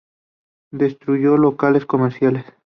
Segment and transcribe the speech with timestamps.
[0.71, 2.43] Destruyó locales comerciales.